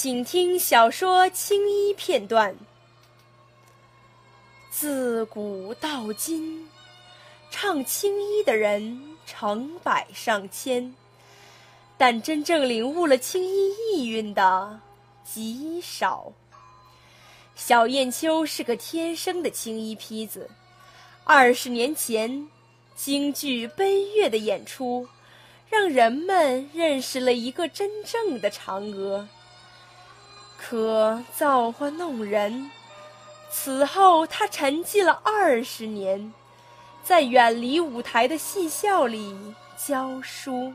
[0.00, 2.54] 请听小说青衣片段。
[4.70, 6.68] 自古到今，
[7.50, 10.94] 唱青衣的人成百上千，
[11.96, 14.78] 但真正领悟了青衣意蕴的
[15.24, 16.32] 极少。
[17.56, 20.48] 小燕秋是个天生的青衣坯子。
[21.24, 22.46] 二十年前，
[22.94, 25.08] 京剧悲乐的演出，
[25.68, 29.26] 让人们认识了一个真正的嫦娥。
[30.58, 32.70] 可造化弄人，
[33.50, 36.34] 此后他沉寂了二十年，
[37.02, 40.74] 在远离舞台的戏校里教书。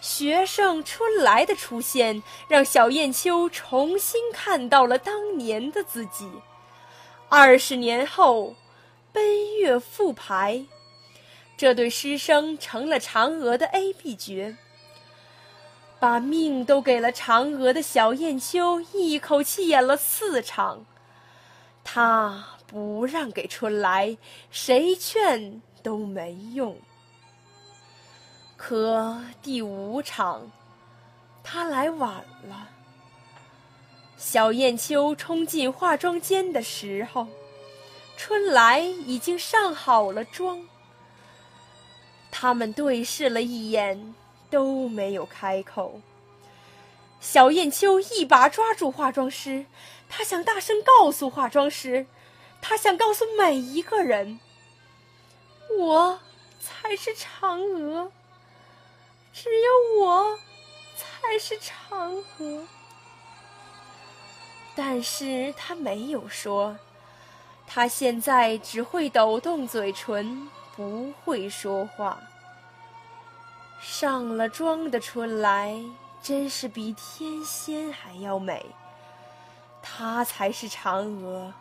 [0.00, 6.28] 学生春来的出现，让小燕秋重新看到了当年的自己。
[7.28, 8.54] 二十年后，
[9.12, 10.64] 奔月复排，
[11.56, 14.54] 这对师生成了嫦娥的 A、B 角。
[16.04, 20.84] 把命都给了嫦娥的小燕秋，一口气演了四场。
[21.82, 24.18] 他不让给春来，
[24.50, 26.76] 谁劝都没用。
[28.58, 30.52] 可第五场，
[31.42, 32.68] 他来晚了。
[34.18, 37.28] 小燕秋冲进化妆间的时候，
[38.18, 40.68] 春来已经上好了妆。
[42.30, 44.14] 他们对视了一眼。
[44.54, 46.00] 都没有开口。
[47.20, 49.66] 小燕秋一把抓住化妆师，
[50.08, 52.06] 她想大声告诉化妆师，
[52.62, 54.38] 她想告诉每一个人：
[55.76, 56.20] 我
[56.60, 58.12] 才是嫦娥，
[59.32, 60.38] 只有我
[60.96, 62.64] 才是嫦娥。
[64.76, 66.78] 但是她没有说，
[67.66, 72.22] 她现在只会抖动嘴唇，不会说话。
[73.86, 75.78] 上了妆的春来，
[76.22, 78.64] 真是比天仙还要美。
[79.82, 81.52] 她才是嫦娥，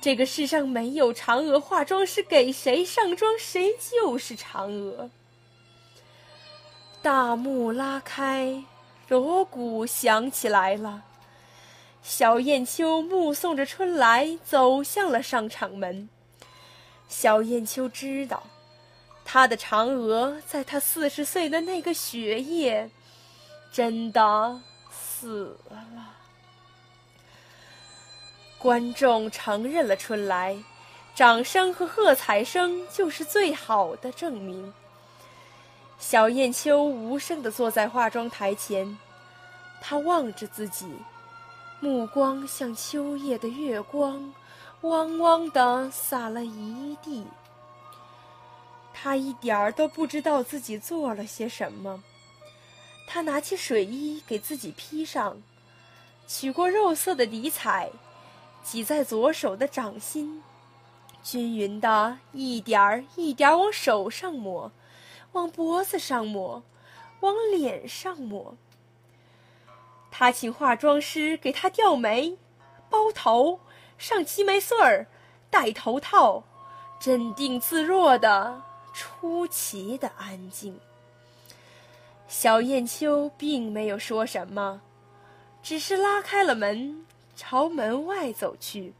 [0.00, 5.10] 这个世上没有嫦娥化妆师，给谁上妆谁就是嫦娥。
[7.02, 8.62] 大幕拉开，
[9.08, 11.02] 锣鼓响起来了。
[12.04, 16.08] 小燕秋目送着春来走向了上场门。
[17.08, 18.44] 小燕秋知道。
[19.30, 22.90] 他的嫦娥，在他四十岁的那个雪夜，
[23.70, 24.58] 真的
[24.90, 25.76] 死了。
[28.56, 30.56] 观众承认了春来，
[31.14, 34.72] 掌声和喝彩声就是最好的证明。
[35.98, 38.96] 小燕秋无声地坐在化妆台前，
[39.78, 40.90] 她望着自己，
[41.80, 44.32] 目光像秋夜的月光，
[44.80, 47.26] 汪汪地洒了一地。
[49.00, 52.02] 他一点儿都不知道自己做了些什么。
[53.06, 55.40] 他拿起水衣给自己披上，
[56.26, 57.90] 取过肉色的底彩，
[58.64, 60.42] 挤在左手的掌心，
[61.22, 64.72] 均匀的一点儿一点儿往手上抹，
[65.30, 66.64] 往脖子上抹，
[67.20, 68.56] 往脸上抹。
[70.10, 72.36] 他请化妆师给他掉眉、
[72.90, 73.60] 包头、
[73.96, 75.06] 上齐眉穗儿、
[75.50, 76.42] 戴头套，
[76.98, 78.62] 镇定自若的。
[78.98, 80.76] 出奇的安静。
[82.26, 84.80] 小燕秋并没有说什么，
[85.62, 88.92] 只是拉开了门，朝门外走去。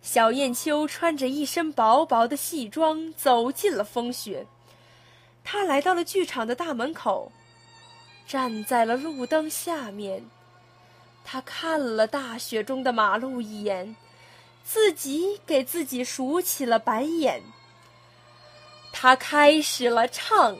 [0.00, 4.46] 小燕秋穿着一身薄薄的戏装，走进了风雪。
[5.44, 7.30] 她来到了剧场的大门口，
[8.26, 10.24] 站在了路灯下面。
[11.22, 13.94] 她看了大雪中的马路一眼，
[14.64, 17.42] 自己给自己数起了白眼。
[19.02, 20.58] 他开始了唱。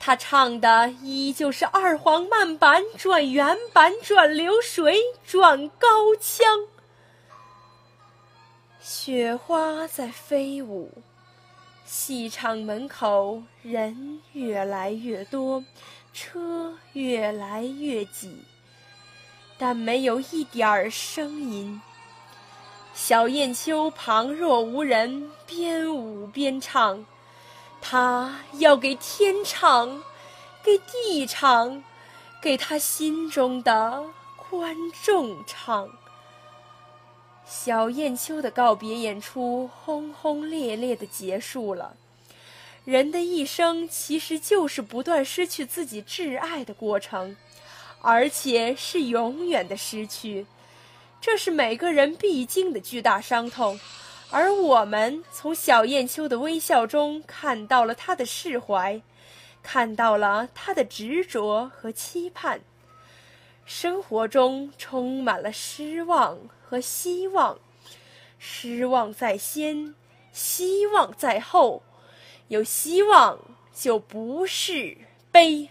[0.00, 6.66] 他唱的依旧是二黄慢板转原板转流水转高腔。
[8.80, 10.90] 雪花在飞舞，
[11.84, 15.64] 戏场门口人越来越多，
[16.12, 18.42] 车越来越挤，
[19.56, 21.80] 但没有一点儿声音。
[22.96, 27.04] 小燕秋旁若无人，边舞边唱，
[27.78, 30.02] 他要给天唱，
[30.64, 31.84] 给地唱，
[32.40, 34.02] 给他心中的
[34.48, 35.90] 观众唱。
[37.46, 41.96] 小燕秋的告别演出轰轰烈烈的结束了。
[42.86, 47.36] 人的一生其实就是不断失去自己挚爱的过程，
[48.00, 50.46] 而且是永远的失去。
[51.20, 53.78] 这是每个人必经的巨大伤痛，
[54.30, 59.02] 而我们从小燕秋的微笑中看到了他的释怀，
[59.62, 62.60] 看到了他的执着和期盼。
[63.64, 67.58] 生活中充满了失望和希望，
[68.38, 69.96] 失望在先，
[70.32, 71.82] 希望在后，
[72.46, 73.40] 有希望
[73.74, 74.96] 就不是
[75.32, 75.70] 悲。